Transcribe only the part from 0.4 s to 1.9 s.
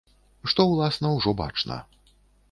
Што, уласна, ужо бачна.